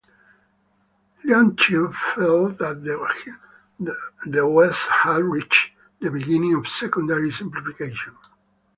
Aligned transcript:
Leontiev 1.23 1.93
felt 1.93 2.57
that 2.57 2.81
the 2.83 4.47
West 4.47 4.87
had 4.89 5.21
reached 5.23 5.73
the 5.99 6.09
beginning 6.09 6.55
of 6.55 6.67
secondary 6.67 7.31
simplification. 7.31 8.15